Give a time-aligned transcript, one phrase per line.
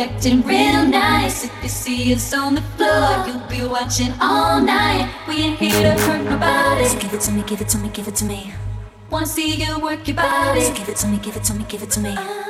[0.00, 1.44] acting real nice.
[1.44, 5.12] If you see us on the floor, you'll be watching all night.
[5.28, 6.86] We ain't here to hurt nobody.
[6.86, 8.52] So give it to me, give it to me, give it to me.
[9.10, 10.62] Wanna see you work your body.
[10.62, 12.14] So give it to me, give it to me, give it to me.
[12.16, 12.49] Uh,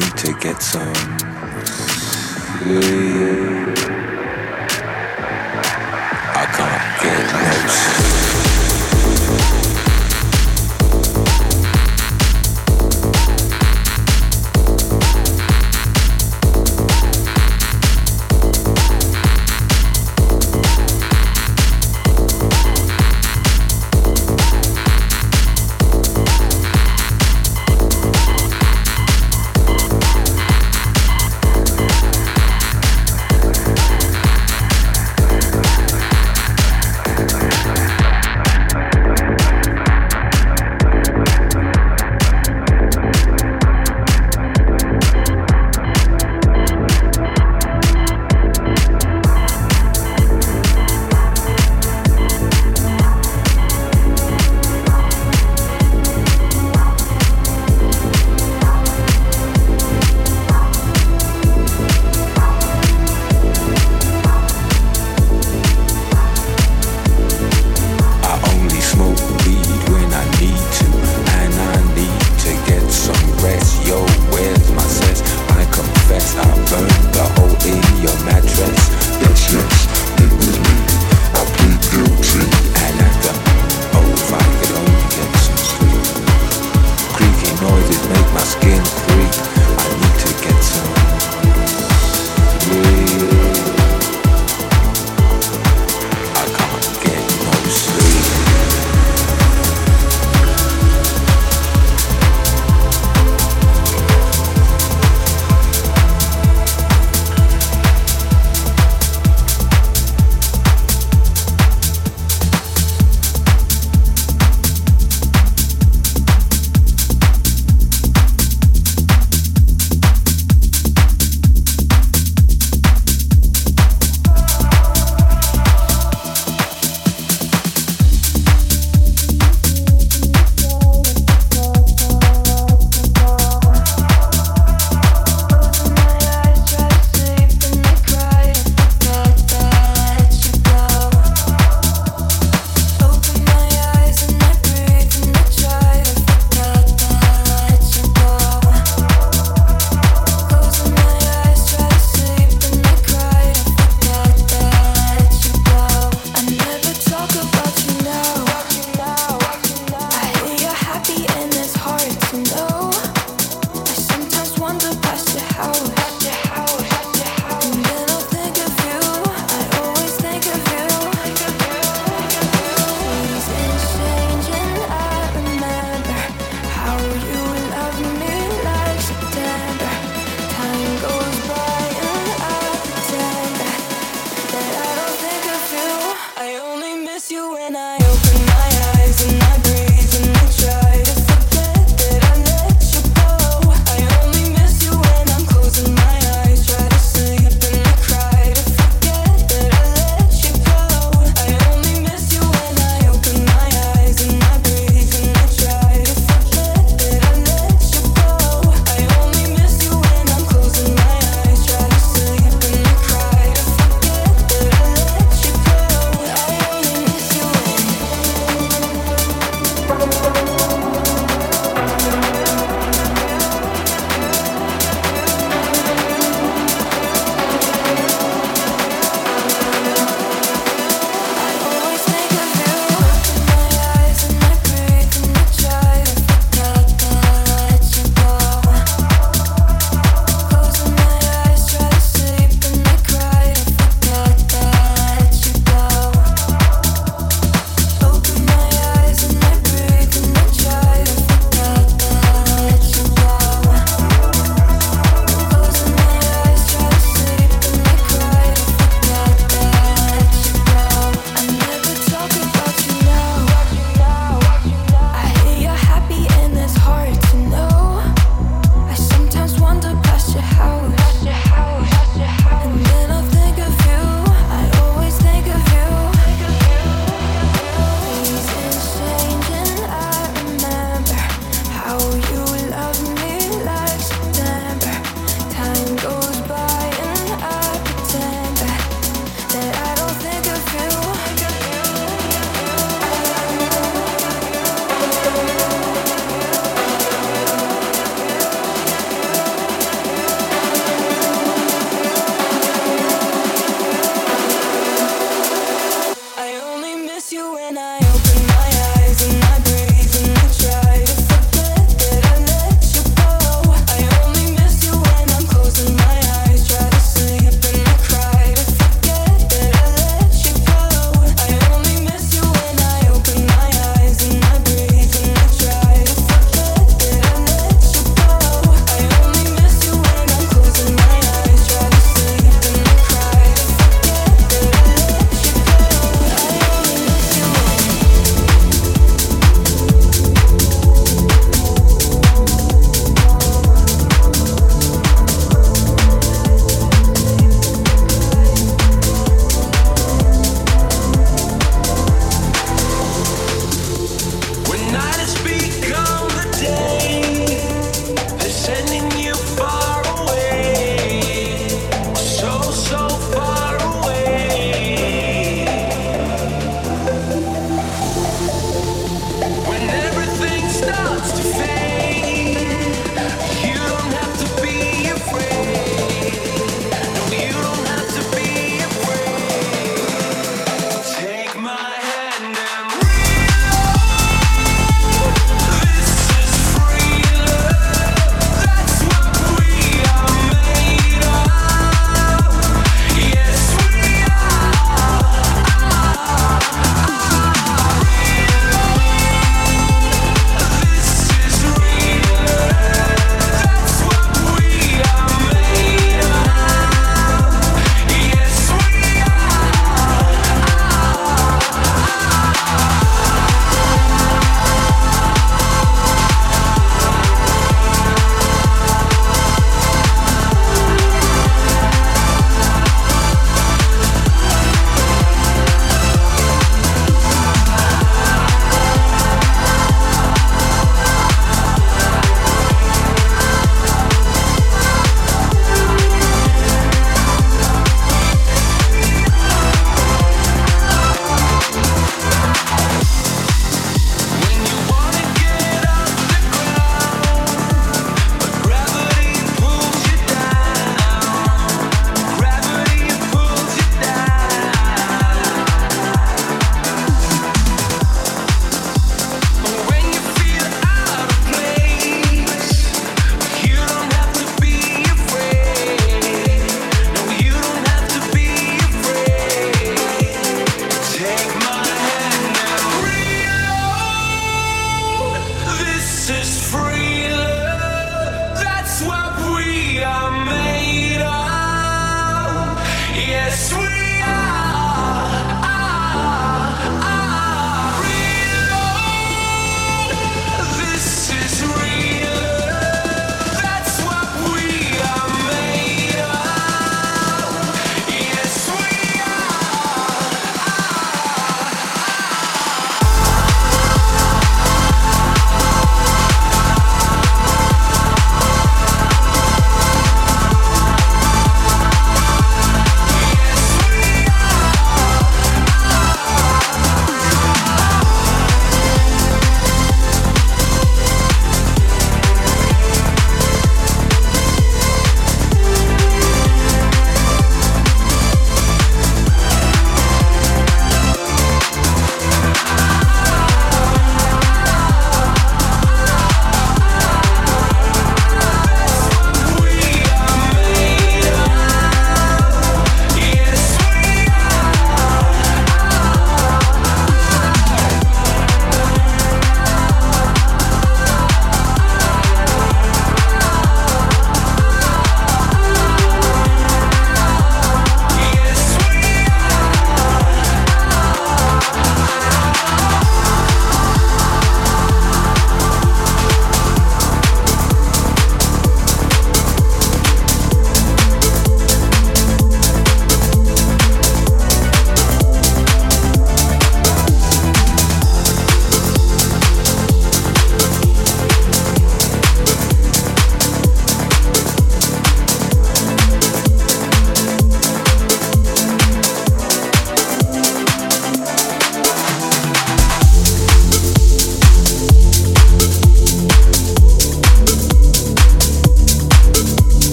[0.00, 0.94] need to get some
[2.64, 3.89] sleep.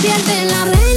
[0.00, 0.89] pierde la mente.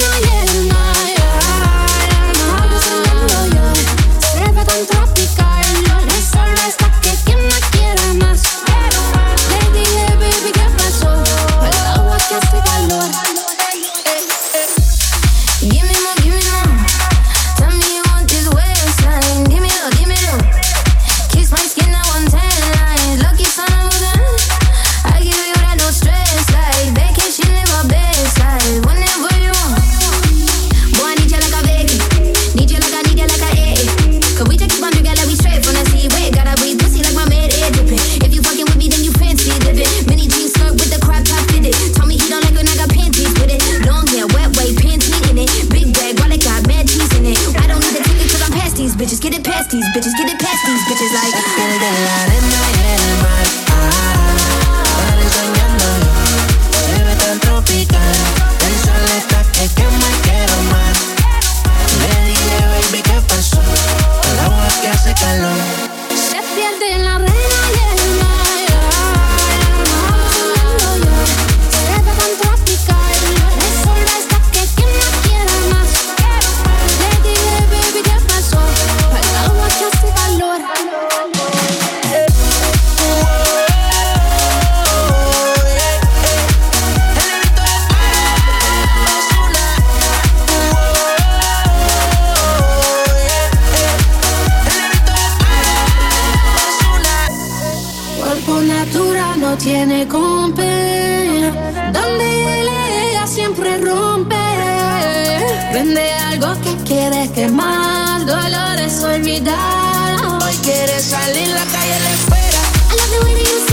[111.53, 113.72] la calle le espera.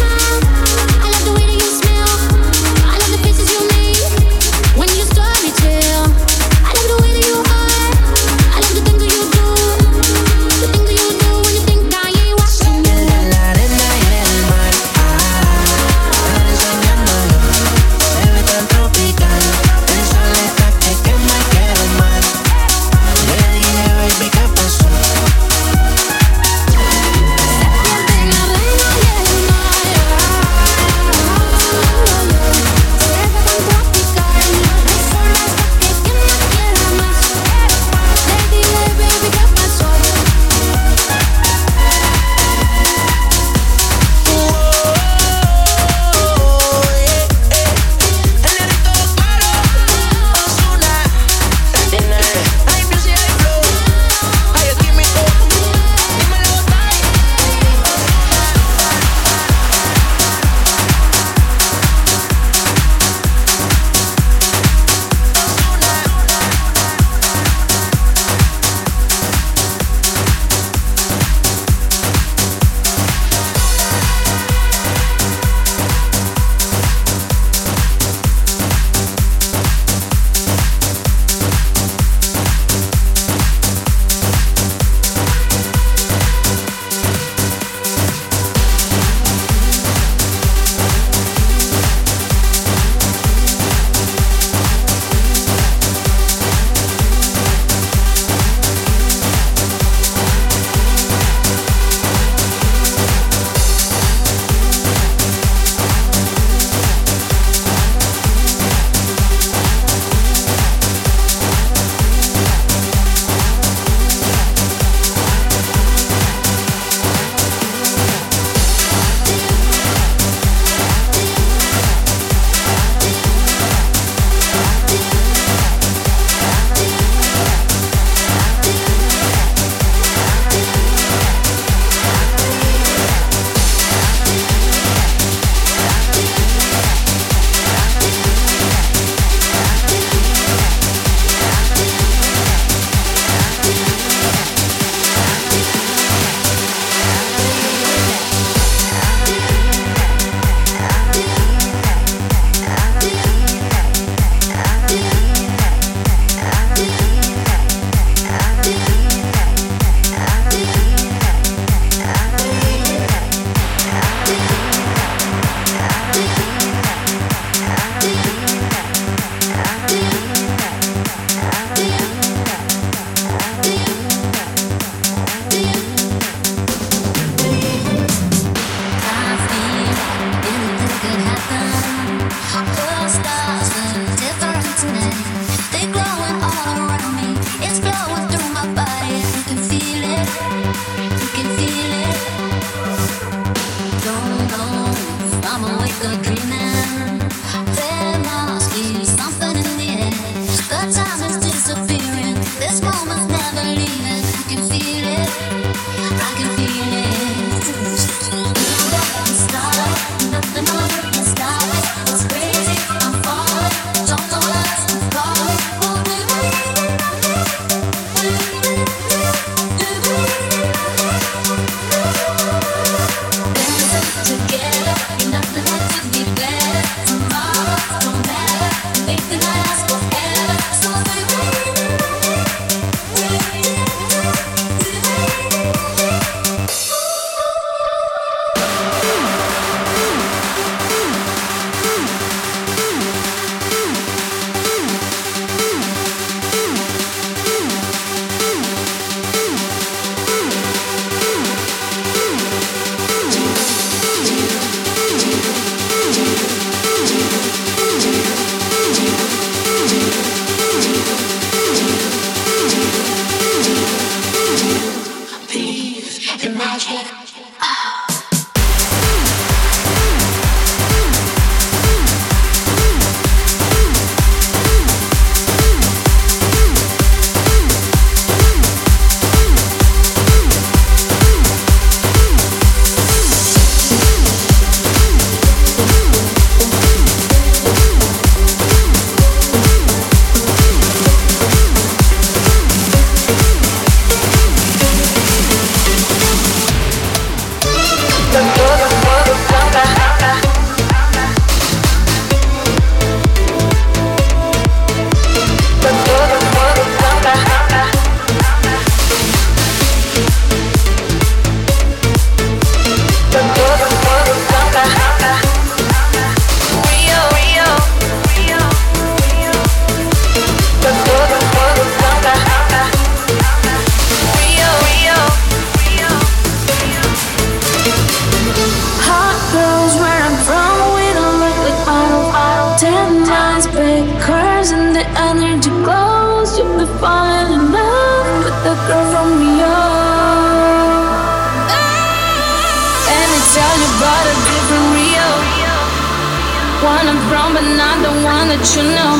[348.60, 349.16] you know.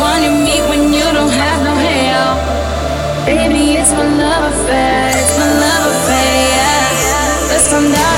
[0.00, 2.16] One you meet when you don't have no hair.
[3.26, 5.10] Baby, it's my love affair.
[5.10, 6.48] It's my love affair.
[6.56, 7.52] Yeah.
[7.52, 8.09] Let's come down.